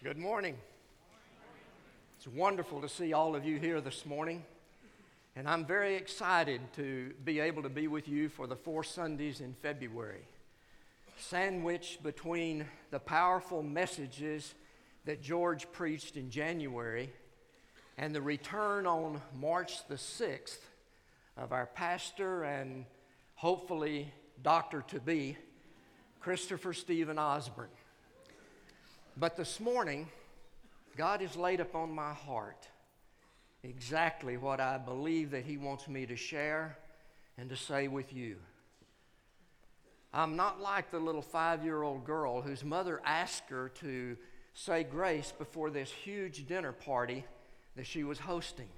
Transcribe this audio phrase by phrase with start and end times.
[0.00, 0.56] Good morning.
[2.16, 4.44] It's wonderful to see all of you here this morning.
[5.34, 9.40] And I'm very excited to be able to be with you for the four Sundays
[9.40, 10.22] in February,
[11.18, 14.54] sandwiched between the powerful messages
[15.04, 17.12] that George preached in January
[17.96, 20.60] and the return on March the 6th
[21.36, 22.84] of our pastor and
[23.34, 24.12] hopefully
[24.44, 25.36] doctor to be,
[26.20, 27.66] Christopher Stephen Osborne.
[29.20, 30.06] But this morning,
[30.96, 32.68] God has laid upon my heart
[33.64, 36.78] exactly what I believe that He wants me to share
[37.36, 38.36] and to say with you.
[40.14, 44.16] I'm not like the little five year old girl whose mother asked her to
[44.54, 47.24] say grace before this huge dinner party
[47.74, 48.68] that she was hosting.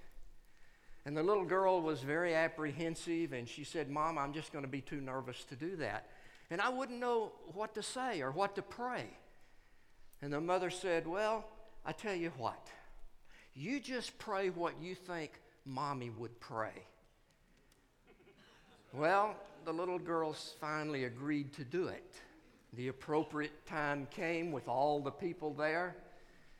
[1.05, 4.71] And the little girl was very apprehensive and she said, Mom, I'm just going to
[4.71, 6.07] be too nervous to do that.
[6.51, 9.05] And I wouldn't know what to say or what to pray.
[10.23, 11.45] And the mother said, Well,
[11.85, 12.67] I tell you what,
[13.55, 15.33] you just pray what you think
[15.65, 16.85] mommy would pray.
[18.93, 22.15] Well, the little girls finally agreed to do it.
[22.75, 25.97] The appropriate time came with all the people there.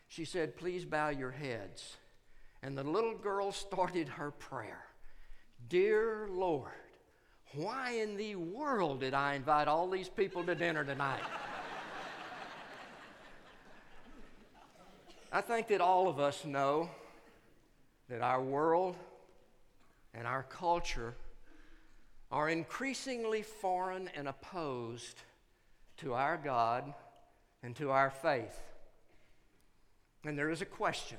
[0.09, 1.97] She said, Please bow your heads.
[2.63, 4.85] And the little girl started her prayer
[5.69, 6.73] Dear Lord,
[7.55, 11.21] why in the world did I invite all these people to dinner tonight?
[15.33, 16.91] I think that all of us know
[18.09, 18.97] that our world
[20.13, 21.15] and our culture
[22.33, 25.23] are increasingly foreign and opposed
[25.99, 26.93] to our God
[27.63, 28.61] and to our faith.
[30.25, 31.19] And there is a question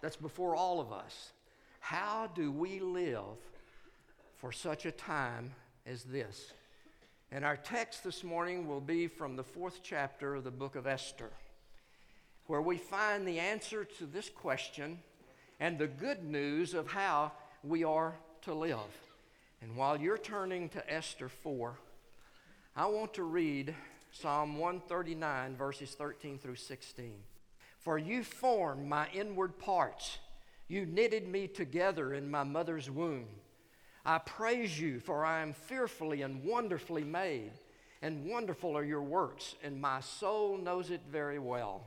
[0.00, 1.32] that's before all of us
[1.78, 3.38] How do we live
[4.36, 5.52] for such a time
[5.86, 6.52] as this?
[7.30, 10.88] And our text this morning will be from the fourth chapter of the book of
[10.88, 11.30] Esther
[12.46, 14.98] where we find the answer to this question
[15.60, 18.78] and the good news of how we are to live.
[19.62, 21.74] And while you're turning to Esther 4,
[22.76, 23.74] I want to read
[24.12, 27.14] Psalm 139, verses 13 through 16.
[27.78, 30.18] For you formed my inward parts,
[30.68, 33.26] you knitted me together in my mother's womb.
[34.04, 37.52] I praise you, for I am fearfully and wonderfully made,
[38.02, 41.82] and wonderful are your works, and my soul knows it very well.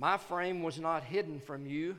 [0.00, 1.94] My frame was not hidden from you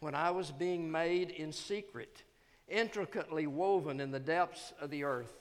[0.00, 2.24] when I was being made in secret,
[2.66, 5.32] intricately woven in the depths of the earth.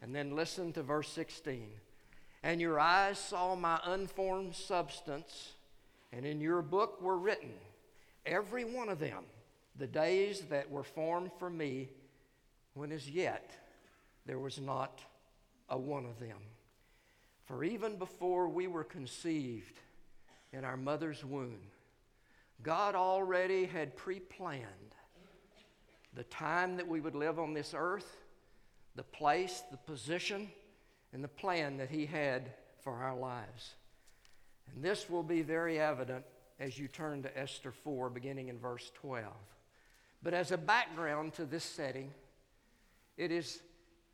[0.00, 1.68] And then listen to verse 16.
[2.42, 5.52] And your eyes saw my unformed substance,
[6.10, 7.52] and in your book were written,
[8.24, 9.24] every one of them,
[9.76, 11.90] the days that were formed for me,
[12.72, 13.50] when as yet
[14.24, 15.02] there was not
[15.68, 16.38] a one of them.
[17.44, 19.80] For even before we were conceived,
[20.52, 21.60] in our mother's womb,
[22.62, 24.66] God already had pre planned
[26.14, 28.16] the time that we would live on this earth,
[28.96, 30.50] the place, the position,
[31.12, 32.52] and the plan that He had
[32.82, 33.74] for our lives.
[34.72, 36.24] And this will be very evident
[36.58, 39.24] as you turn to Esther 4, beginning in verse 12.
[40.22, 42.12] But as a background to this setting,
[43.16, 43.60] it is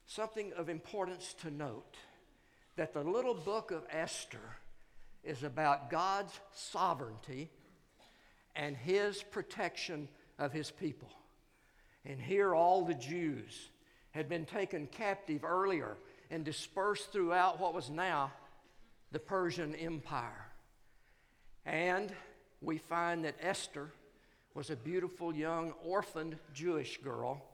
[0.06, 1.96] something of importance to note
[2.76, 4.56] that the little book of Esther
[5.26, 7.50] is about God's sovereignty
[8.54, 11.10] and his protection of his people.
[12.04, 13.68] And here, all the Jews
[14.12, 15.96] had been taken captive earlier
[16.30, 18.32] and dispersed throughout what was now
[19.12, 20.46] the Persian Empire.
[21.64, 22.12] And
[22.60, 23.90] we find that Esther
[24.54, 27.44] was a beautiful young orphaned Jewish girl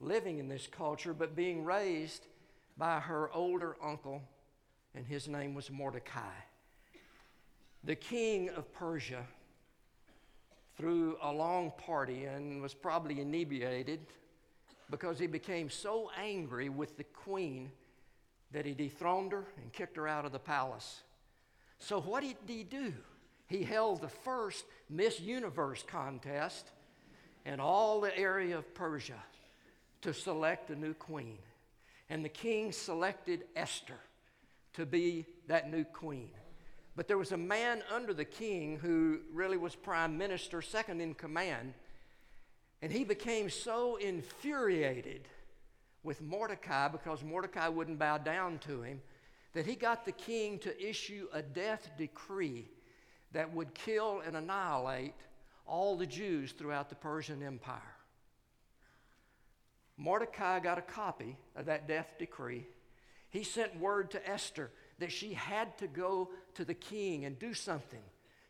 [0.00, 2.26] living in this culture, but being raised
[2.76, 4.22] by her older uncle,
[4.94, 6.34] and his name was Mordecai
[7.84, 9.24] the king of Persia
[10.76, 14.00] threw a long party and was probably inebriated
[14.90, 17.70] because he became so angry with the queen
[18.52, 21.02] that he dethroned her and kicked her out of the palace.
[21.78, 22.92] So, what did he do?
[23.46, 26.70] He held the first Miss Universe contest
[27.44, 29.22] in all the area of Persia
[30.02, 31.38] to select a new queen.
[32.10, 33.98] And the king selected Esther
[34.74, 36.30] to be that new queen.
[36.98, 41.14] But there was a man under the king who really was prime minister, second in
[41.14, 41.74] command.
[42.82, 45.28] And he became so infuriated
[46.02, 49.00] with Mordecai because Mordecai wouldn't bow down to him
[49.52, 52.68] that he got the king to issue a death decree
[53.30, 55.14] that would kill and annihilate
[55.66, 57.94] all the Jews throughout the Persian Empire.
[59.96, 62.66] Mordecai got a copy of that death decree.
[63.30, 67.54] He sent word to Esther that she had to go to the king and do
[67.54, 68.02] something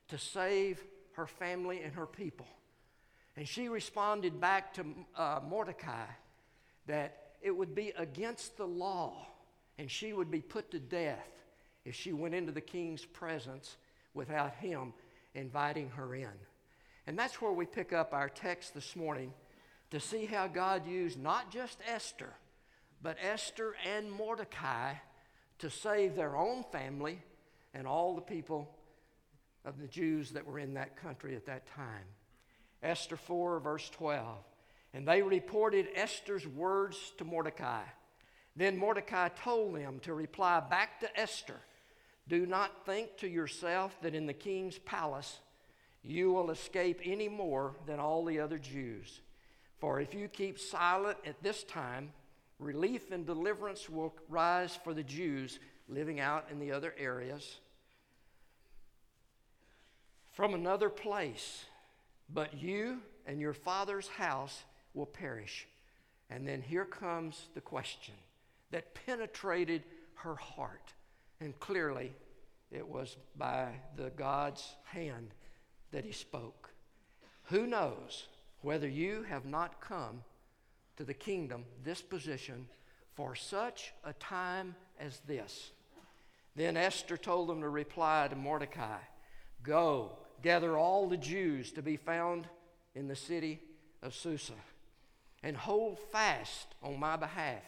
[0.09, 2.47] to save her family and her people.
[3.37, 4.85] And she responded back to
[5.17, 6.07] uh, Mordecai
[6.87, 9.27] that it would be against the law
[9.79, 11.29] and she would be put to death
[11.85, 13.77] if she went into the king's presence
[14.15, 14.93] without him
[15.35, 16.29] inviting her in.
[17.07, 19.33] And that's where we pick up our text this morning
[19.91, 22.35] to see how God used not just Esther,
[23.03, 24.95] but Esther and Mordecai
[25.59, 27.21] to save their own family
[27.75, 28.69] and all the people
[29.65, 32.05] of the Jews that were in that country at that time.
[32.83, 34.27] Esther 4, verse 12.
[34.95, 37.83] And they reported Esther's words to Mordecai.
[38.57, 41.61] Then Mordecai told them to reply back to Esther
[42.27, 45.39] Do not think to yourself that in the king's palace
[46.03, 49.21] you will escape any more than all the other Jews.
[49.79, 52.13] For if you keep silent at this time,
[52.59, 55.59] relief and deliverance will rise for the Jews
[55.89, 57.59] living out in the other areas
[60.39, 61.65] from another place.
[62.33, 64.63] But you and your father's house
[64.95, 65.67] will perish.
[66.31, 68.15] And then here comes the question
[68.71, 69.83] that penetrated
[70.15, 70.93] her heart.
[71.41, 72.13] And clearly,
[72.71, 75.31] it was by the God's hand
[75.91, 76.71] that he spoke.
[77.45, 78.27] Who knows
[78.61, 80.23] whether you have not come
[80.99, 82.69] to the kingdom, this position,
[83.15, 85.71] for such a time as this?
[86.55, 88.99] Then Esther told them to reply to Mordecai
[89.63, 90.13] Go,
[90.43, 92.47] gather all the Jews to be found
[92.95, 93.61] in the city
[94.03, 94.53] of Susa,
[95.43, 97.63] and hold fast on my behalf,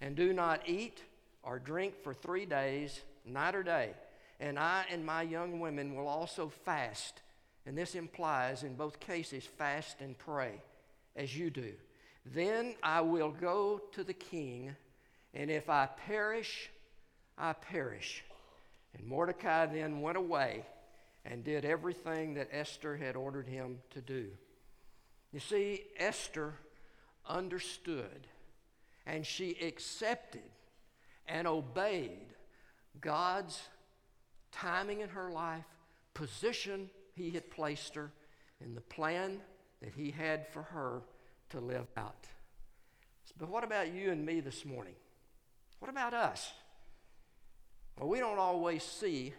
[0.00, 1.02] and do not eat
[1.42, 3.90] or drink for three days, night or day.
[4.38, 7.22] And I and my young women will also fast
[7.66, 10.62] and this implies in both cases fast and pray
[11.16, 11.72] as you do.
[12.34, 14.74] Then I will go to the king,
[15.32, 16.70] and if I perish,
[17.38, 18.24] I perish.
[18.96, 20.64] And Mordecai then went away
[21.24, 24.28] and did everything that Esther had ordered him to do.
[25.32, 26.54] You see, Esther
[27.28, 28.26] understood
[29.06, 30.42] and she accepted
[31.28, 32.34] and obeyed
[33.00, 33.60] God's
[34.52, 35.64] timing in her life,
[36.14, 38.10] position he had placed her
[38.60, 39.40] and the plan
[39.82, 41.02] that He had for her
[41.50, 42.26] to live out.
[43.38, 44.94] But what about you and me this morning?
[45.78, 46.52] What about us?
[47.98, 49.34] Well, we don't always see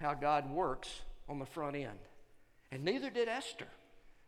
[0.00, 1.98] how God works on the front end.
[2.72, 3.68] And neither did Esther.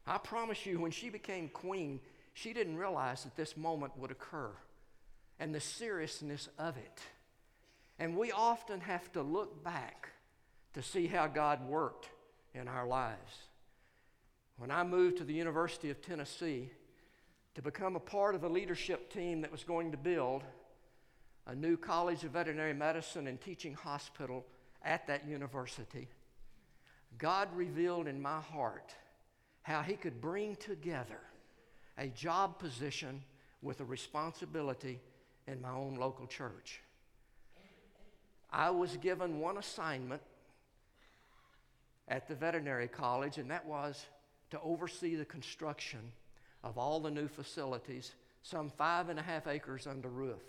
[0.07, 2.01] I promise you, when she became queen,
[2.35, 4.51] she didn't realize that this moment would occur
[5.39, 7.01] and the seriousness of it.
[7.99, 10.11] And we often have to look back
[10.75, 12.09] to see how God worked
[12.55, 13.33] in our lives.
[14.59, 16.71] When I moved to the University of Tennessee
[17.55, 20.45] to become a part of a leadership team that was going to build
[21.47, 24.45] a new College of Veterinary Medicine and Teaching Hospital
[24.83, 26.09] at that university,
[27.19, 28.95] God revealed in my heart
[29.63, 31.21] how He could bring together
[31.99, 33.23] a job position
[33.63, 35.01] with a responsibility
[35.47, 36.81] in my own local church.
[38.51, 40.23] I was given one assignment
[42.09, 44.05] at the veterinary college, and that was
[44.51, 46.01] to oversee the construction
[46.63, 48.13] of all the new facilities,
[48.43, 50.43] some five and a half acres under roof.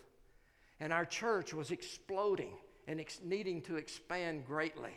[0.79, 2.53] And our church was exploding
[2.87, 4.93] and ex- needing to expand greatly.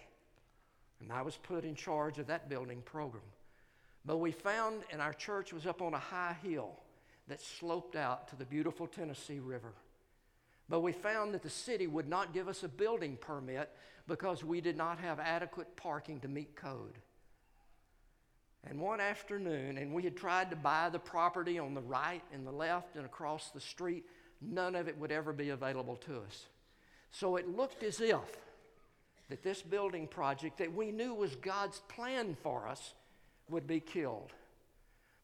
[1.01, 3.23] And I was put in charge of that building program.
[4.05, 6.79] But we found, and our church was up on a high hill
[7.29, 9.73] that sloped out to the beautiful Tennessee River.
[10.69, 13.71] But we found that the city would not give us a building permit
[14.07, 16.99] because we did not have adequate parking to meet code.
[18.69, 22.47] And one afternoon, and we had tried to buy the property on the right and
[22.47, 24.05] the left and across the street,
[24.41, 26.47] none of it would ever be available to us.
[27.11, 28.39] So it looked as if
[29.29, 32.95] that this building project that we knew was God's plan for us
[33.49, 34.33] would be killed.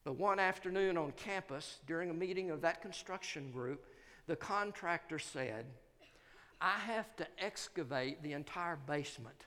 [0.03, 3.85] But one afternoon on campus, during a meeting of that construction group,
[4.25, 5.65] the contractor said,
[6.59, 9.45] I have to excavate the entire basement,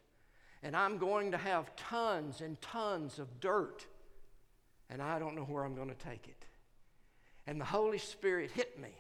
[0.63, 3.87] and I'm going to have tons and tons of dirt,
[4.89, 6.47] and I don't know where I'm going to take it.
[7.47, 8.91] And the Holy Spirit hit me,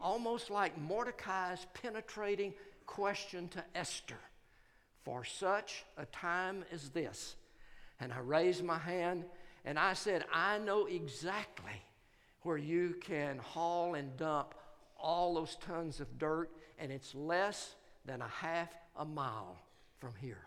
[0.00, 2.54] almost like Mordecai's penetrating
[2.86, 4.18] question to Esther
[5.04, 7.36] for such a time as this.
[8.00, 9.24] And I raised my hand
[9.64, 11.82] and I said, I know exactly
[12.42, 14.54] where you can haul and dump
[14.98, 17.74] all those tons of dirt, and it's less
[18.04, 19.58] than a half a mile
[19.98, 20.44] from here.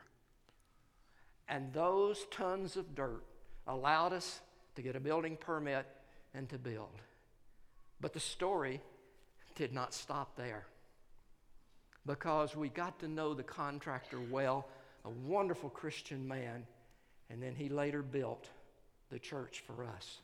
[1.49, 3.23] And those tons of dirt
[3.67, 4.39] allowed us
[4.75, 5.85] to get a building permit
[6.33, 7.01] and to build.
[7.99, 8.81] But the story
[9.55, 10.65] did not stop there
[12.05, 14.67] because we got to know the contractor well,
[15.03, 16.65] a wonderful Christian man
[17.29, 18.49] and then he later built
[19.09, 20.19] the church for us.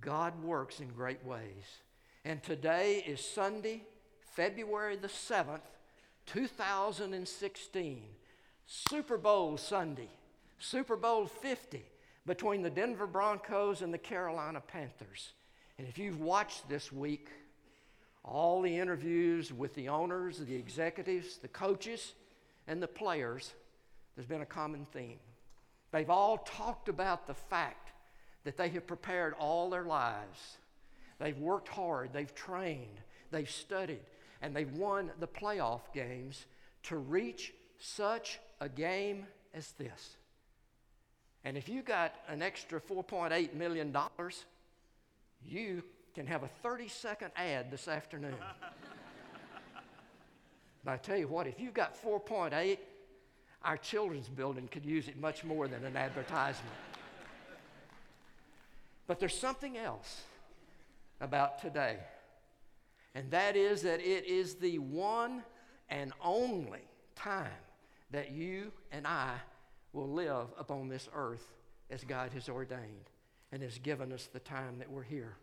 [0.00, 1.80] God works in great ways.
[2.24, 3.82] And today is Sunday,
[4.20, 5.60] February the 7th,
[6.26, 8.02] 2016,
[8.74, 10.08] Super Bowl Sunday,
[10.58, 11.84] Super Bowl 50
[12.24, 15.32] between the Denver Broncos and the Carolina Panthers.
[15.76, 17.28] And if you've watched this week,
[18.24, 22.14] all the interviews with the owners, the executives, the coaches,
[22.66, 23.52] and the players,
[24.16, 25.18] there's been a common theme.
[25.90, 27.92] They've all talked about the fact
[28.44, 30.56] that they have prepared all their lives.
[31.18, 33.02] They've worked hard, they've trained,
[33.32, 34.06] they've studied,
[34.40, 36.46] and they've won the playoff games
[36.84, 40.16] to reach such a game as this.
[41.44, 43.94] And if you got an extra $4.8 million,
[45.44, 45.82] you
[46.14, 48.34] can have a 30 second ad this afternoon.
[50.84, 52.78] but I tell you what, if you've got 4.8,
[53.64, 56.76] our children's building could use it much more than an advertisement.
[59.08, 60.22] but there's something else
[61.20, 61.96] about today,
[63.16, 65.42] and that is that it is the one
[65.88, 66.82] and only
[67.16, 67.50] time
[68.12, 69.34] that you and I
[69.92, 71.44] will live upon this earth
[71.90, 73.10] as God has ordained
[73.50, 75.36] and has given us the time that we're here.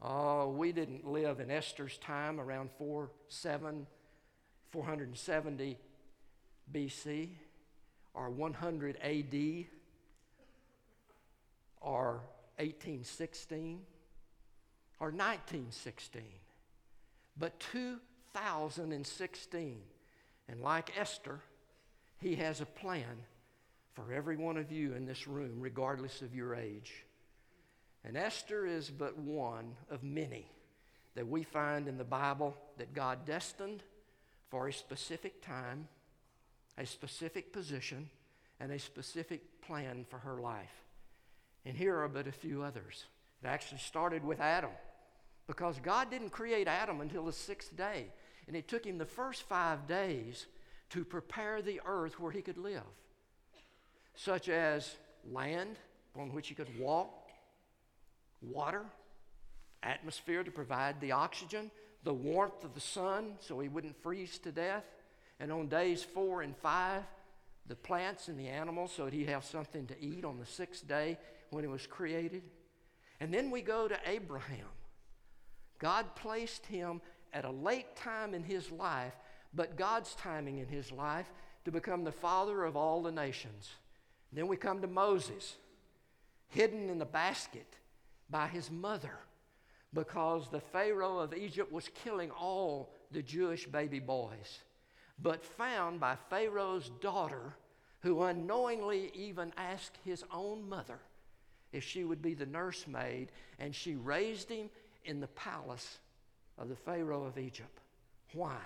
[0.00, 3.86] Oh, we didn't live in Esther's time around 4, 7,
[4.70, 5.76] 470
[6.72, 7.28] BC
[8.14, 9.66] or 100 AD
[11.80, 12.20] or
[12.58, 13.80] 1816
[15.00, 16.22] or 1916,
[17.36, 19.80] but 2016.
[20.48, 21.40] And like Esther,
[22.18, 23.24] he has a plan
[23.94, 27.04] for every one of you in this room, regardless of your age.
[28.04, 30.50] And Esther is but one of many
[31.14, 33.82] that we find in the Bible that God destined
[34.50, 35.88] for a specific time
[36.78, 38.08] a specific position
[38.60, 40.84] and a specific plan for her life.
[41.66, 43.04] And here are but a few others.
[43.42, 44.70] It actually started with Adam
[45.46, 48.06] because God didn't create Adam until the sixth day.
[48.48, 50.46] And it took him the first five days
[50.90, 52.82] to prepare the earth where he could live,
[54.16, 54.96] such as
[55.30, 55.76] land
[56.18, 57.28] on which he could walk,
[58.40, 58.84] water,
[59.82, 61.70] atmosphere to provide the oxygen,
[62.04, 64.84] the warmth of the sun so he wouldn't freeze to death,
[65.38, 67.02] and on days four and five,
[67.66, 70.88] the plants and the animals so that he'd have something to eat on the sixth
[70.88, 71.18] day
[71.50, 72.42] when it was created.
[73.20, 74.66] And then we go to Abraham.
[75.78, 79.14] God placed him at a late time in his life,
[79.54, 81.30] but God's timing in his life
[81.64, 83.70] to become the father of all the nations.
[84.32, 85.56] Then we come to Moses,
[86.48, 87.66] hidden in a basket
[88.30, 89.18] by his mother
[89.94, 94.60] because the Pharaoh of Egypt was killing all the Jewish baby boys
[95.20, 97.54] but found by Pharaoh's daughter,
[98.00, 101.00] who unknowingly even asked his own mother
[101.72, 104.70] if she would be the nursemaid, and she raised him
[105.04, 105.98] in the palace
[106.58, 107.80] of the Pharaoh of Egypt.
[108.34, 108.56] Why?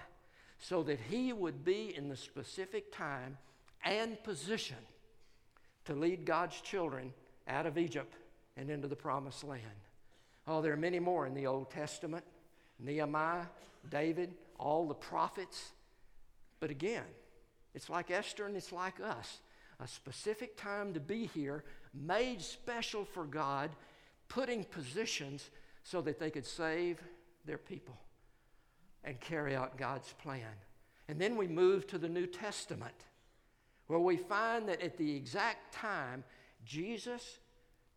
[0.59, 3.37] So that he would be in the specific time
[3.85, 4.77] and position
[5.85, 7.13] to lead God's children
[7.49, 8.15] out of Egypt
[8.57, 9.63] and into the promised land.
[10.47, 12.25] Oh, there are many more in the Old Testament
[12.79, 13.47] Nehemiah,
[13.91, 15.71] David, all the prophets.
[16.61, 17.05] But again,
[17.75, 19.41] it's like Esther and it's like us.
[19.81, 23.71] A specific time to be here, made special for God,
[24.29, 25.51] putting positions
[25.83, 27.01] so that they could save
[27.45, 27.97] their people
[29.05, 30.55] and carry out God's plan.
[31.09, 32.95] And then we move to the New Testament,
[33.87, 36.25] where we find that at the exact time,
[36.65, 37.39] Jesus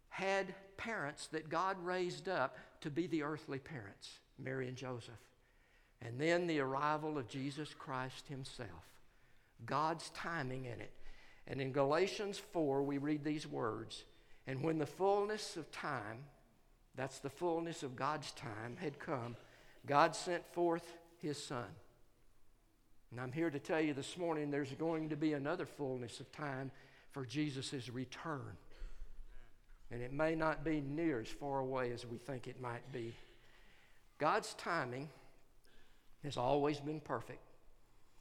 [0.09, 5.19] had parents that God raised up to be the earthly parents, Mary and Joseph
[6.05, 8.69] and then the arrival of Jesus Christ Himself.
[9.65, 10.91] God's timing in it.
[11.47, 14.03] And in Galatians 4, we read these words
[14.47, 16.25] And when the fullness of time,
[16.95, 19.35] that's the fullness of God's time, had come,
[19.85, 21.65] God sent forth His Son.
[23.11, 26.31] And I'm here to tell you this morning there's going to be another fullness of
[26.31, 26.71] time
[27.11, 28.57] for Jesus' return.
[29.91, 33.15] And it may not be near as far away as we think it might be.
[34.17, 35.09] God's timing
[36.23, 37.41] has always been perfect.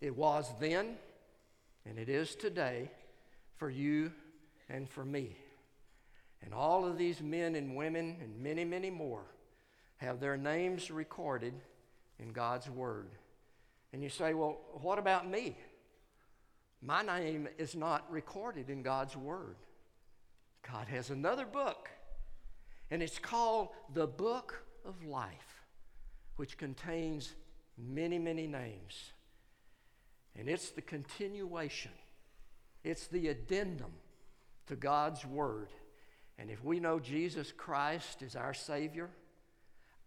[0.00, 0.96] It was then,
[1.86, 2.90] and it is today
[3.56, 4.12] for you
[4.68, 5.36] and for me.
[6.44, 9.24] And all of these men and women, and many, many more,
[9.96, 11.54] have their names recorded
[12.18, 13.08] in God's Word.
[13.92, 15.56] And you say, well, what about me?
[16.82, 19.56] My name is not recorded in God's Word.
[20.70, 21.88] God has another book,
[22.90, 25.62] and it's called the Book of Life,
[26.36, 27.34] which contains
[27.78, 29.12] many, many names.
[30.36, 31.92] And it's the continuation,
[32.82, 33.92] it's the addendum
[34.66, 35.68] to God's Word.
[36.38, 39.10] And if we know Jesus Christ is our Savior,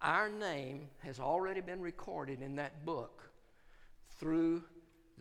[0.01, 3.23] our name has already been recorded in that book
[4.19, 4.63] through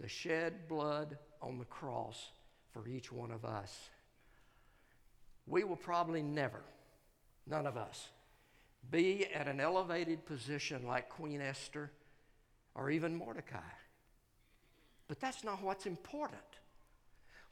[0.00, 2.30] the shed blood on the cross
[2.72, 3.88] for each one of us.
[5.46, 6.60] We will probably never,
[7.46, 8.08] none of us,
[8.90, 11.90] be at an elevated position like Queen Esther
[12.74, 13.58] or even Mordecai.
[15.08, 16.40] But that's not what's important.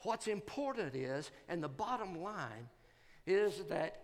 [0.03, 2.69] What's important is, and the bottom line,
[3.27, 4.01] is that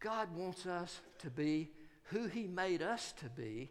[0.00, 1.70] God wants us to be
[2.10, 3.70] who He made us to be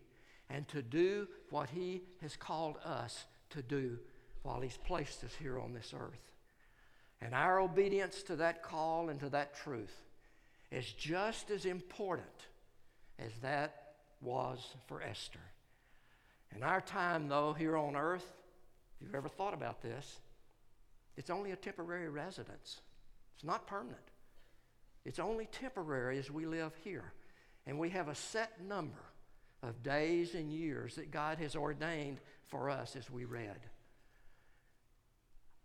[0.50, 3.98] and to do what He has called us to do
[4.44, 6.32] while He's placed us here on this earth.
[7.22, 9.96] And our obedience to that call and to that truth
[10.72, 12.48] is just as important
[13.18, 15.40] as that was for Esther.
[16.56, 18.26] In our time, though, here on earth,
[18.96, 20.20] if you've ever thought about this,
[21.18, 22.82] it's only a temporary residence.
[23.36, 23.98] It's not permanent.
[25.06, 27.14] It's only temporary as we live here.
[27.68, 29.04] And we have a set number
[29.64, 33.60] of days and years that God has ordained for us as we read.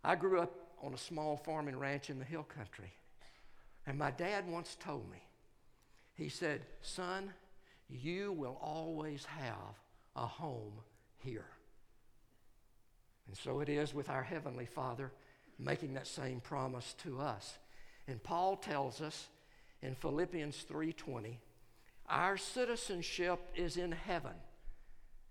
[0.03, 2.91] I grew up on a small farm and ranch in the hill country.
[3.85, 5.23] And my dad once told me,
[6.15, 7.33] he said, Son,
[7.89, 9.75] you will always have
[10.15, 10.73] a home
[11.17, 11.47] here.
[13.27, 15.11] And so it is with our Heavenly Father
[15.57, 17.57] making that same promise to us.
[18.11, 19.29] And Paul tells us
[19.81, 21.39] in Philippians 3:20,
[22.07, 24.35] our citizenship is in heaven.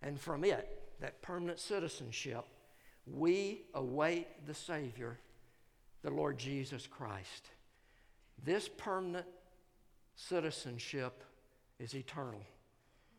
[0.01, 2.47] And from it, that permanent citizenship,
[3.07, 5.19] we await the Savior,
[6.01, 7.51] the Lord Jesus Christ.
[8.43, 9.29] This permanent
[10.15, 11.23] citizenship
[11.79, 12.47] is eternal,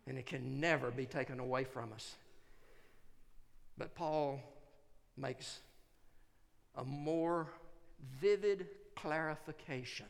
[0.08, 2.15] and it can never be taken away from us.
[3.77, 4.41] But Paul
[5.15, 5.60] makes
[6.74, 7.48] a more
[8.20, 8.68] vivid
[9.01, 10.05] clarification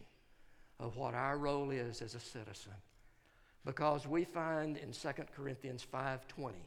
[0.80, 2.74] of what our role is as a citizen.
[3.66, 6.66] Because we find in 2 Corinthians 5:20,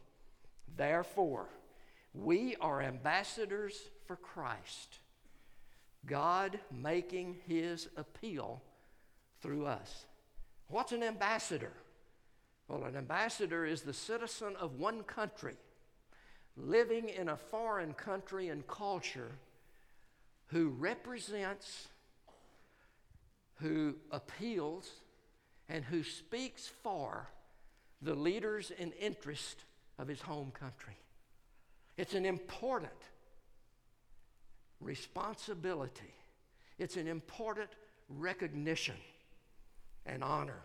[0.76, 1.48] therefore,
[2.14, 5.00] we are ambassadors for Christ,
[6.06, 8.62] God making his appeal
[9.40, 10.06] through us.
[10.68, 11.72] What's an ambassador?
[12.68, 15.56] Well, an ambassador is the citizen of one country
[16.56, 19.32] living in a foreign country and culture
[20.48, 21.88] who represents,
[23.60, 24.90] who appeals,
[25.68, 27.28] and who speaks for
[28.02, 29.64] the leaders and interest
[29.98, 30.96] of his home country.
[31.96, 32.92] It's an important
[34.80, 36.14] responsibility,
[36.78, 37.70] it's an important
[38.08, 38.96] recognition
[40.06, 40.60] and honor.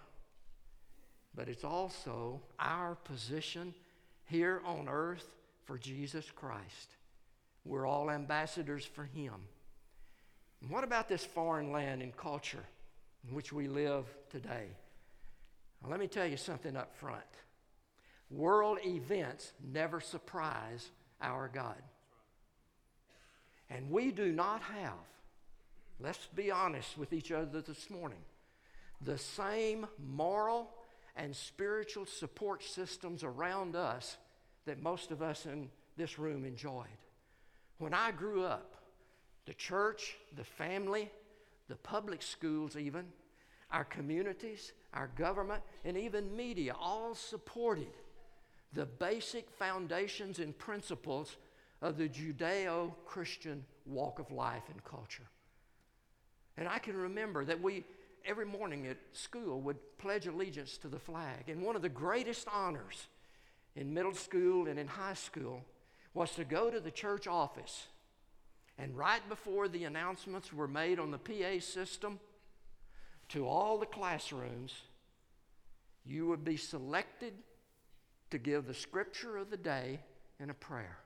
[1.35, 3.73] But it's also our position
[4.25, 6.97] here on earth for Jesus Christ.
[7.63, 9.35] We're all ambassadors for Him.
[10.61, 12.65] And what about this foreign land and culture
[13.27, 14.67] in which we live today?
[15.81, 17.23] Well, let me tell you something up front.
[18.29, 20.89] World events never surprise
[21.21, 21.81] our God.
[23.69, 24.93] And we do not have,
[25.99, 28.19] let's be honest with each other this morning,
[29.01, 30.69] the same moral
[31.15, 34.17] and spiritual support systems around us
[34.65, 36.85] that most of us in this room enjoyed.
[37.77, 38.75] When I grew up,
[39.45, 41.09] the church, the family,
[41.69, 43.05] the public schools, even,
[43.71, 47.93] our communities, our government, and even media all supported
[48.73, 51.37] the basic foundations and principles
[51.81, 55.23] of the Judeo Christian walk of life and culture.
[56.57, 57.85] And I can remember that we,
[58.25, 61.47] every morning at school, would pledge allegiance to the flag.
[61.47, 63.07] And one of the greatest honors
[63.75, 65.63] in middle school and in high school
[66.13, 67.87] was to go to the church office.
[68.81, 72.19] And right before the announcements were made on the PA system
[73.29, 74.73] to all the classrooms,
[76.05, 77.33] you would be selected
[78.31, 79.99] to give the scripture of the day
[80.39, 80.97] and a prayer.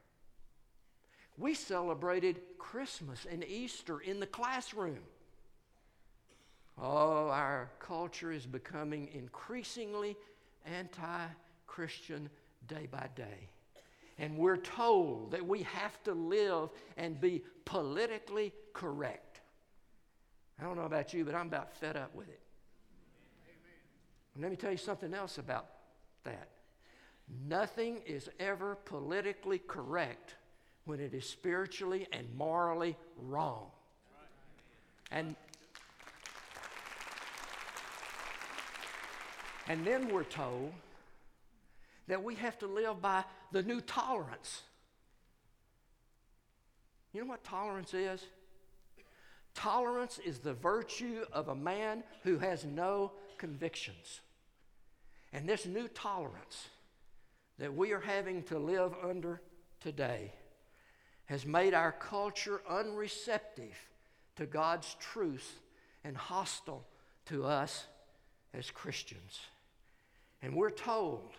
[1.38, 5.00] We celebrated Christmas and Easter in the classroom.
[6.80, 10.16] Oh, our culture is becoming increasingly
[10.66, 11.26] anti
[11.66, 12.30] Christian
[12.68, 13.50] day by day.
[14.20, 19.42] And we're told that we have to live and be politically correct.
[20.60, 22.40] I don't know about you, but I'm about fed up with it.
[24.34, 25.68] And let me tell you something else about
[26.24, 26.50] that.
[27.48, 30.36] Nothing is ever politically correct
[30.86, 33.68] when it is spiritually and morally wrong.
[35.12, 35.36] And,
[39.68, 40.74] and then we're told
[42.08, 43.24] that we have to live by
[43.54, 44.64] the new tolerance.
[47.14, 48.26] You know what tolerance is?
[49.54, 54.22] Tolerance is the virtue of a man who has no convictions.
[55.32, 56.68] And this new tolerance
[57.60, 59.40] that we are having to live under
[59.80, 60.34] today
[61.26, 63.78] has made our culture unreceptive
[64.36, 65.60] to God's truth
[66.04, 66.88] and hostile
[67.28, 67.86] to us
[68.52, 69.40] as Christians.
[70.42, 71.30] And we're told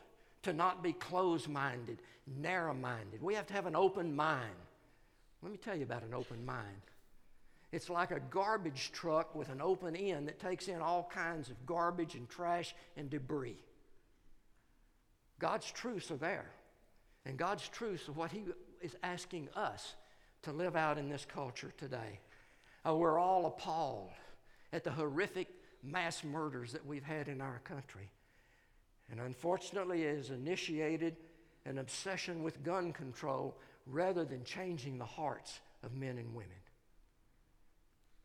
[0.45, 3.23] to not be closed minded, narrow minded.
[3.23, 4.55] We have to have an open mind.
[5.43, 6.83] Let me tell you about an open mind.
[7.73, 11.67] It's like a garbage truck with an open end that takes in all kinds of
[11.67, 13.59] garbage and trash and debris.
[15.41, 16.47] God's truths are there.
[17.27, 18.45] And God's truths are what He
[18.81, 19.95] is asking us
[20.43, 22.21] to live out in this culture today.
[22.87, 24.11] Uh, we're all appalled
[24.73, 25.49] at the horrific
[25.83, 28.11] mass murders that we've had in our country.
[29.11, 31.17] And unfortunately, it has initiated
[31.67, 36.51] an obsession with gun control rather than changing the hearts of men and women.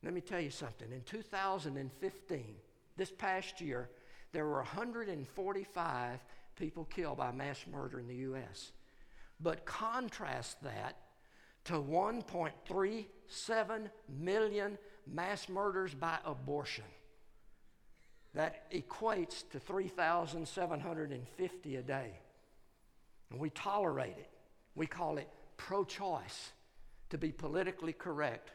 [0.04, 0.92] Let me tell you something.
[0.92, 2.56] In 2015,
[2.96, 3.90] this past year,
[4.32, 6.20] there were 145
[6.56, 8.72] people killed by mass murder in the U.S.
[9.40, 10.98] But contrast that
[11.66, 16.86] to 1.37 million mass murders by abortion.
[18.36, 22.12] That equates to 3,750 a day.
[23.32, 24.30] And we tolerate it.
[24.76, 26.52] We call it pro choice
[27.10, 28.52] to be politically correct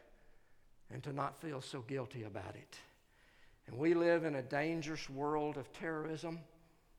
[0.92, 2.78] and to not feel so guilty about it.
[3.66, 6.38] And we live in a dangerous world of terrorism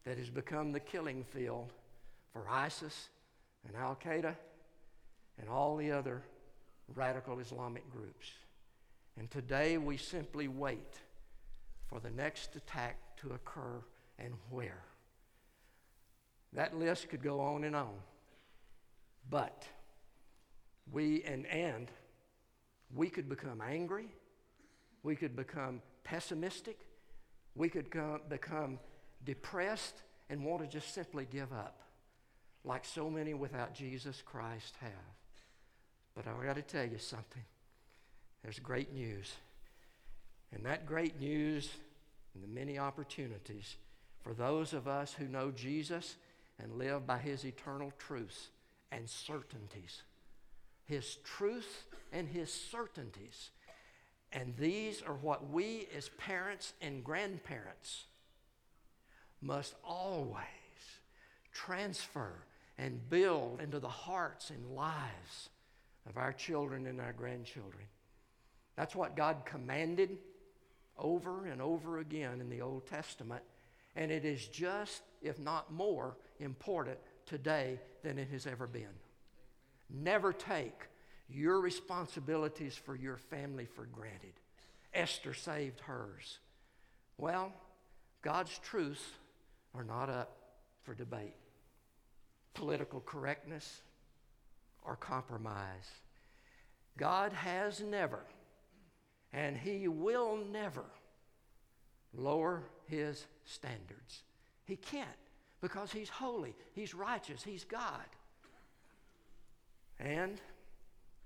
[0.03, 1.71] that has become the killing field
[2.33, 3.09] for ISIS
[3.67, 4.35] and Al Qaeda
[5.39, 6.21] and all the other
[6.93, 8.31] radical Islamic groups.
[9.17, 10.99] And today we simply wait
[11.95, 13.81] for the next attack to occur
[14.19, 14.83] and where.
[16.51, 17.93] That list could go on and on.
[19.29, 19.63] But
[20.91, 21.89] we, and, and
[22.93, 24.09] we could become angry,
[25.03, 26.79] we could become pessimistic,
[27.55, 28.79] we could come, become
[29.23, 29.95] depressed
[30.29, 31.79] and want to just simply give up,
[32.65, 34.91] like so many without Jesus Christ have.
[36.13, 37.43] But I got to tell you something.
[38.43, 39.31] There's great news.
[40.55, 41.69] And that great news
[42.33, 43.75] and the many opportunities
[44.23, 46.15] for those of us who know Jesus
[46.57, 48.47] and live by his eternal truths
[48.91, 50.01] and certainties.
[50.85, 53.49] His truth and his certainties.
[54.31, 58.05] And these are what we as parents and grandparents
[59.41, 60.41] must always
[61.53, 62.31] transfer
[62.77, 65.49] and build into the hearts and lives
[66.07, 67.83] of our children and our grandchildren.
[68.75, 70.17] That's what God commanded
[70.97, 73.43] over and over again in the Old Testament.
[73.95, 78.87] And it is just, if not more, important today than it has ever been.
[79.89, 80.87] Never take
[81.29, 84.33] your responsibilities for your family for granted.
[84.93, 86.39] Esther saved hers.
[87.17, 87.51] Well,
[88.21, 89.03] God's truths
[89.73, 90.37] are not up
[90.83, 91.35] for debate.
[92.53, 93.81] Political correctness
[94.85, 95.89] or compromise.
[96.97, 98.19] God has never,
[99.35, 100.85] and He will never,
[102.13, 104.23] lower His standards.
[104.63, 105.07] He can't
[105.61, 108.05] because He's holy, He's righteous, He's God.
[109.99, 110.39] And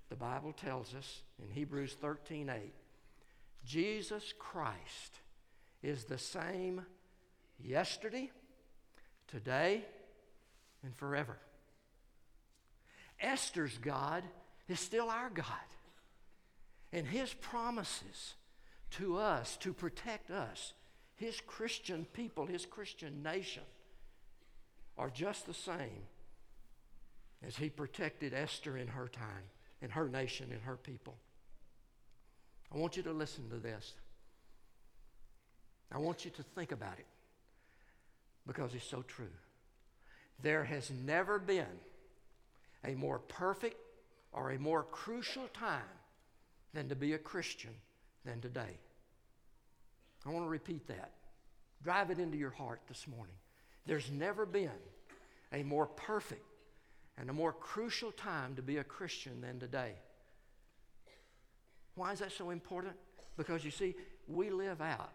[0.08, 2.72] the Bible tells us in Hebrews 13 8,
[3.64, 5.20] Jesus Christ
[5.82, 6.84] is the same
[7.62, 8.30] yesterday,
[9.28, 9.84] today,
[10.82, 11.38] and forever.
[13.20, 14.24] Esther's God
[14.68, 15.46] is still our God.
[16.92, 18.34] And his promises
[18.92, 20.72] to us to protect us,
[21.14, 23.62] his Christian people, his Christian nation,
[24.98, 26.02] are just the same
[27.46, 29.44] as he protected Esther in her time,
[29.80, 31.16] in her nation, in her people.
[32.72, 33.94] I want you to listen to this.
[35.92, 37.06] I want you to think about it
[38.46, 39.26] because it's so true.
[40.42, 41.66] There has never been
[42.84, 43.76] a more perfect
[44.32, 45.82] or a more crucial time
[46.74, 47.72] than to be a Christian
[48.24, 48.78] than today.
[50.26, 51.12] I want to repeat that.
[51.82, 53.34] Drive it into your heart this morning.
[53.86, 54.70] There's never been
[55.52, 56.44] a more perfect
[57.16, 59.94] and a more crucial time to be a Christian than today.
[61.94, 62.94] Why is that so important?
[63.36, 63.94] Because you see,
[64.28, 65.12] we live out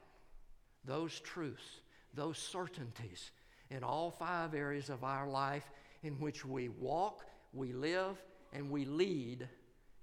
[0.84, 1.82] those truths,
[2.14, 3.32] those certainties
[3.70, 5.70] in all five areas of our life
[6.04, 8.22] in which we walk, we live,
[8.54, 9.48] and we lead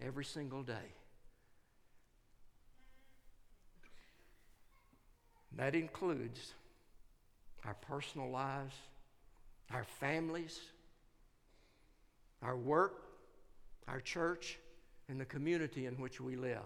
[0.00, 0.94] every single day.
[5.56, 6.54] That includes
[7.64, 8.74] our personal lives,
[9.70, 10.60] our families,
[12.42, 13.02] our work,
[13.86, 14.58] our church,
[15.08, 16.58] and the community in which we live.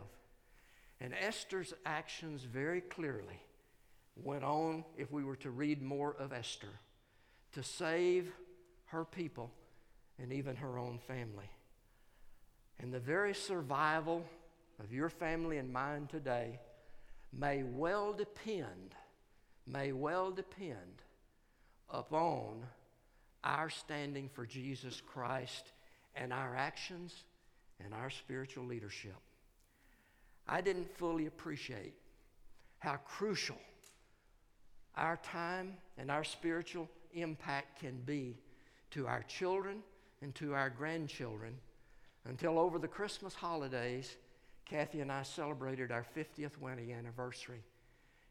[1.01, 3.41] And Esther's actions very clearly
[4.23, 6.81] went on, if we were to read more of Esther,
[7.53, 8.33] to save
[8.87, 9.51] her people
[10.19, 11.51] and even her own family.
[12.79, 14.25] And the very survival
[14.83, 16.61] of your family and mine today
[17.39, 18.95] may well depend,
[19.67, 21.03] may well depend
[21.91, 22.65] upon
[23.45, 25.73] our standing for Jesus Christ
[26.15, 27.25] and our actions
[27.85, 29.17] and our spiritual leadership.
[30.49, 31.95] I didn't fully appreciate
[32.79, 33.59] how crucial
[34.97, 38.37] our time and our spiritual impact can be
[38.93, 39.83] to our children
[40.23, 41.55] and to our grandchildren
[42.25, 44.17] until over the Christmas holidays,
[44.67, 47.63] Kathy and I celebrated our 50th wedding anniversary.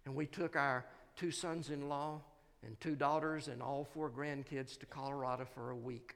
[0.05, 2.21] And we took our two sons in law
[2.63, 6.15] and two daughters and all four grandkids to Colorado for a week.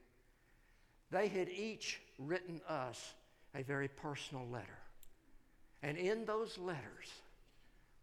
[1.11, 3.13] They had each written us
[3.55, 4.77] a very personal letter.
[5.81, 7.11] And in those letters,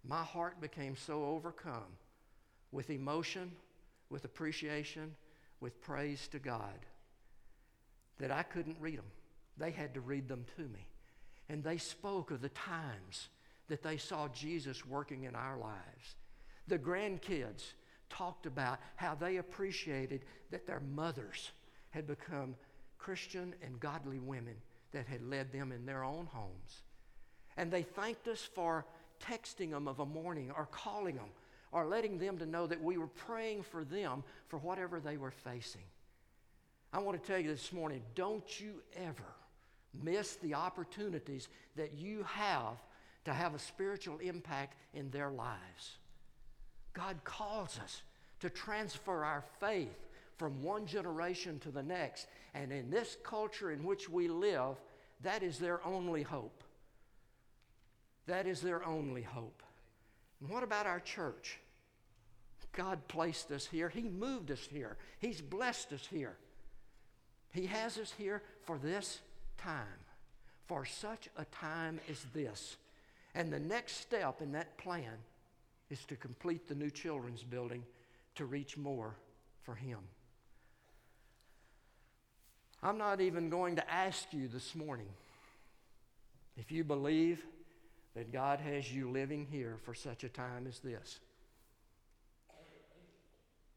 [0.04, 1.98] my heart became so overcome
[2.72, 3.52] with emotion,
[4.10, 5.14] with appreciation,
[5.60, 6.78] with praise to God
[8.18, 9.04] that I couldn't read them.
[9.58, 10.86] They had to read them to me.
[11.48, 13.28] And they spoke of the times
[13.68, 16.16] that they saw Jesus working in our lives.
[16.68, 17.72] The grandkids
[18.10, 21.50] talked about how they appreciated that their mothers
[21.90, 22.54] had become
[22.98, 24.56] Christian and godly women
[24.92, 26.82] that had led them in their own homes.
[27.56, 28.86] And they thanked us for
[29.20, 31.30] texting them of a morning or calling them
[31.72, 35.30] or letting them to know that we were praying for them for whatever they were
[35.30, 35.84] facing.
[36.92, 39.35] I want to tell you this morning don't you ever
[40.02, 42.76] miss the opportunities that you have
[43.24, 45.98] to have a spiritual impact in their lives.
[46.92, 48.02] God calls us
[48.40, 52.26] to transfer our faith from one generation to the next.
[52.54, 54.76] And in this culture in which we live,
[55.22, 56.62] that is their only hope.
[58.26, 59.62] That is their only hope.
[60.40, 61.58] And what about our church?
[62.72, 63.88] God placed us here.
[63.88, 64.96] He moved us here.
[65.18, 66.36] He's blessed us here.
[67.52, 69.20] He has us here for this
[69.56, 70.00] time,
[70.66, 72.76] for such a time as this.
[73.34, 75.18] And the next step in that plan
[75.90, 77.84] is to complete the new children's building
[78.36, 79.14] to reach more
[79.62, 79.98] for Him.
[82.82, 85.08] I'm not even going to ask you this morning
[86.56, 87.44] if you believe
[88.14, 91.20] that God has you living here for such a time as this.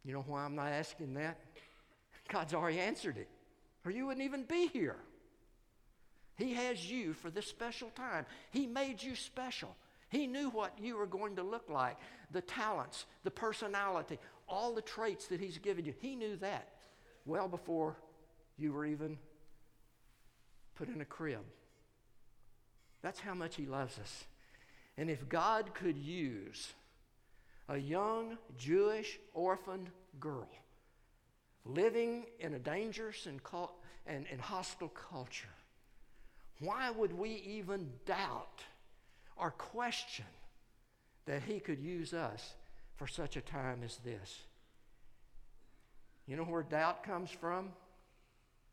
[0.06, 1.38] You know why I'm not asking that?
[2.30, 3.28] God's already answered it,
[3.84, 4.96] or you wouldn't even be here.
[6.40, 8.26] He has you for this special time.
[8.50, 9.76] He made you special.
[10.08, 11.98] He knew what you were going to look like
[12.32, 15.94] the talents, the personality, all the traits that He's given you.
[16.00, 16.70] He knew that
[17.26, 17.98] well before
[18.58, 19.18] you were even
[20.76, 21.44] put in a crib.
[23.02, 24.24] That's how much He loves us.
[24.98, 26.74] And if God could use
[27.68, 29.90] a young Jewish orphaned
[30.22, 30.50] girl
[31.66, 33.42] living in a dangerous and,
[34.08, 35.50] and, and hostile culture,
[36.60, 38.62] why would we even doubt
[39.38, 40.26] or question
[41.26, 42.54] that He could use us
[42.96, 44.42] for such a time as this?
[46.28, 47.70] You know where doubt comes from?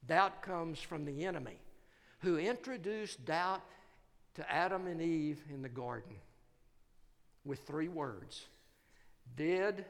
[0.07, 1.59] Doubt comes from the enemy
[2.21, 3.63] who introduced doubt
[4.35, 6.17] to Adam and Eve in the garden
[7.45, 8.45] with three words
[9.37, 9.85] Did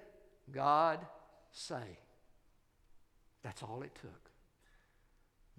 [0.53, 1.05] God
[1.51, 1.99] say?
[3.43, 4.31] That's all it took.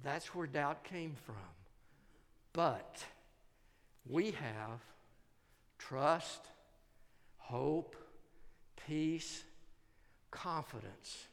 [0.04, 1.36] That's where doubt came from.
[2.58, 3.04] But
[4.10, 4.80] we have
[5.78, 6.42] trust,
[7.38, 7.96] hope,
[8.88, 9.44] peace,
[10.32, 11.28] confidence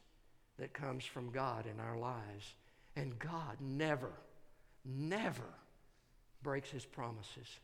[0.59, 2.53] that comes from God in our lives.
[2.95, 4.11] And God never,
[4.85, 5.49] never
[6.43, 7.57] breaks his promises.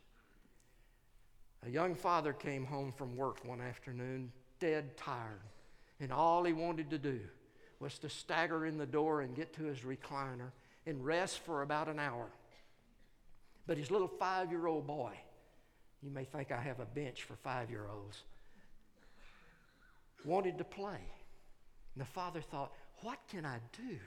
[1.64, 5.40] A young father came home from work one afternoon, dead tired,
[6.00, 7.20] and all he wanted to do
[7.78, 10.50] was to stagger in the door and get to his recliner
[10.84, 12.26] and rest for about an hour.
[13.66, 15.12] But his little five year old boy,
[16.02, 18.22] you may think I have a bench for five year olds,
[20.24, 21.00] wanted to play.
[21.94, 22.72] And the father thought,
[23.02, 23.98] what can I do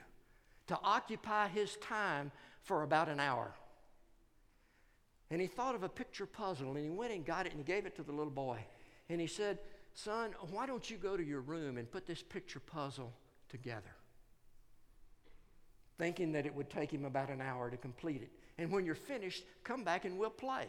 [0.67, 2.31] to occupy his time
[2.63, 3.53] for about an hour?
[5.31, 7.63] And he thought of a picture puzzle and he went and got it and he
[7.63, 8.59] gave it to the little boy.
[9.09, 9.59] And he said,
[9.93, 13.13] Son, why don't you go to your room and put this picture puzzle
[13.49, 13.95] together?
[15.97, 18.31] Thinking that it would take him about an hour to complete it.
[18.57, 20.67] And when you're finished, come back and we'll play.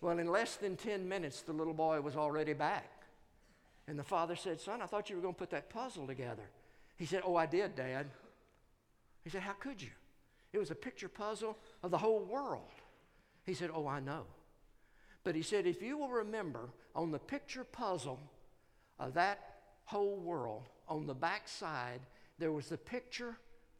[0.00, 2.88] Well, in less than 10 minutes, the little boy was already back.
[3.88, 6.48] And the father said, Son, I thought you were going to put that puzzle together.
[6.96, 8.06] He said, Oh, I did, Dad.
[9.24, 9.90] He said, How could you?
[10.52, 12.70] It was a picture puzzle of the whole world.
[13.44, 14.24] He said, Oh, I know.
[15.24, 18.18] But he said, if you will remember on the picture puzzle
[18.98, 19.40] of that
[19.84, 22.00] whole world, on the back side,
[22.38, 23.36] there was the picture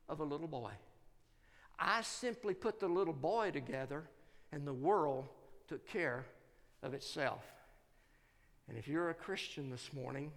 [0.08, 0.72] of a little boy.
[1.78, 4.04] I simply put the little boy together,
[4.52, 5.26] and the world
[5.68, 6.26] took care
[6.82, 7.44] of itself.
[8.68, 10.32] And if you're a Christian this morning,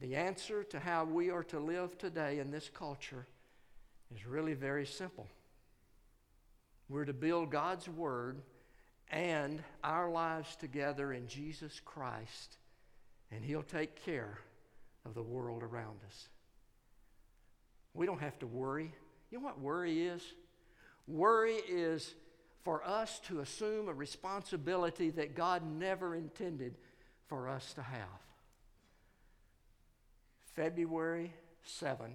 [0.00, 3.26] the answer to how we are to live today in this culture
[4.14, 5.28] is really very simple.
[6.88, 8.42] We're to build God's Word
[9.10, 12.56] and our lives together in Jesus Christ,
[13.30, 14.38] and He'll take care
[15.04, 16.28] of the world around us.
[17.94, 18.92] We don't have to worry.
[19.32, 20.22] You know what worry is?
[21.08, 22.14] Worry is
[22.64, 26.74] for us to assume a responsibility that God never intended
[27.28, 28.20] for us to have.
[30.54, 32.12] February 7,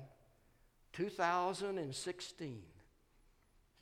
[0.93, 2.61] 2016,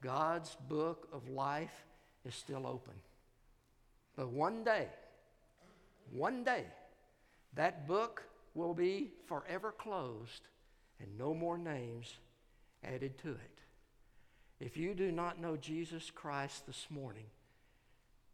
[0.02, 1.84] God's book of life
[2.24, 2.94] is still open.
[4.16, 4.88] But one day,
[6.10, 6.64] one day,
[7.56, 10.48] that book will be forever closed
[11.02, 12.16] and no more names
[12.86, 13.60] added to it.
[14.60, 17.26] If you do not know Jesus Christ this morning,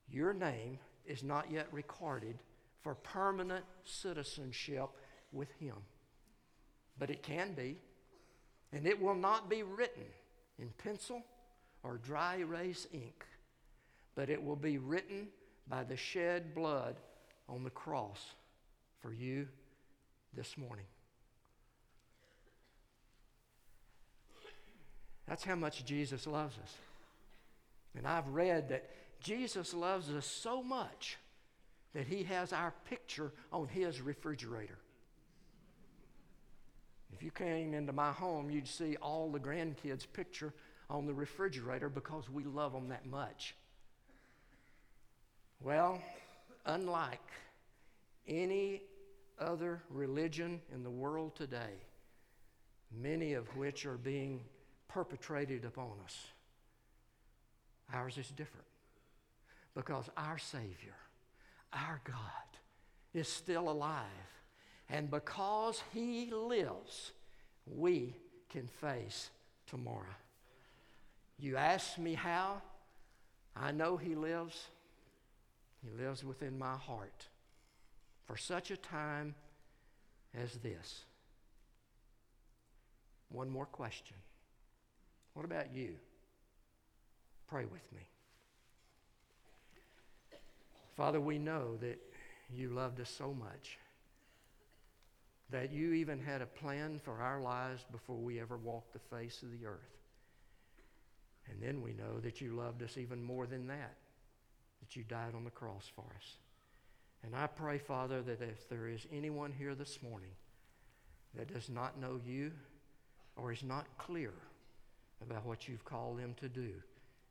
[0.10, 2.38] your name is not yet recorded
[2.82, 4.90] for permanent citizenship
[5.32, 5.76] with Him.
[7.00, 7.78] But it can be,
[8.72, 10.06] and it will not be written
[10.60, 11.24] in pencil
[11.84, 13.26] or dry erase ink,
[14.16, 15.28] but it will be written
[15.68, 16.98] by the shed blood
[17.50, 18.36] on the cross
[19.02, 19.48] for you
[20.36, 20.86] this morning.
[25.32, 26.76] That's how much Jesus loves us.
[27.98, 28.90] And I've read that
[29.22, 31.18] Jesus loves us so much
[31.94, 34.78] that he has our picture on his refrigerator.
[37.14, 40.54] If you came into my home, you'd see all the grandkids' picture
[40.90, 43.56] on the refrigerator because we love them that much.
[45.62, 46.02] Well,
[46.66, 47.26] unlike
[48.28, 48.82] any
[49.40, 51.80] other religion in the world today,
[52.92, 54.42] many of which are being
[54.94, 56.28] perpetrated upon us,
[57.94, 58.68] ours is different
[59.74, 60.96] because our Savior
[61.74, 62.18] our God
[63.14, 64.06] is still alive.
[64.90, 67.12] And because He lives,
[67.66, 68.16] we
[68.50, 69.30] can face
[69.68, 70.16] tomorrow.
[71.40, 72.62] You ask me how?
[73.56, 74.68] I know He lives.
[75.82, 77.28] He lives within my heart
[78.28, 79.34] for such a time
[80.40, 81.06] as this.
[83.30, 84.18] One more question.
[85.34, 85.96] What about you?
[87.48, 88.02] Pray with me.
[90.96, 92.00] Father, we know that
[92.54, 93.78] you loved us so much
[95.52, 99.44] that you even had a plan for our lives before we ever walked the face
[99.44, 99.80] of the earth.
[101.50, 103.96] And then we know that you loved us even more than that,
[104.80, 106.38] that you died on the cross for us.
[107.24, 110.32] And I pray, Father, that if there is anyone here this morning
[111.36, 112.52] that does not know you
[113.36, 114.32] or is not clear
[115.22, 116.72] about what you've called them to do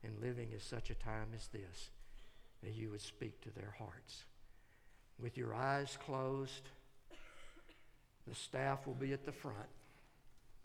[0.03, 1.91] in living at such a time as this,
[2.63, 4.25] that you would speak to their hearts.
[5.21, 6.71] With your eyes closed,
[8.27, 9.59] the staff will be at the front.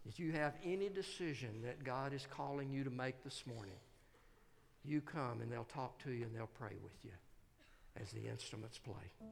[0.07, 3.79] If you have any decision that God is calling you to make this morning,
[4.83, 7.11] you come and they'll talk to you and they'll pray with you
[7.99, 9.27] as the instruments play.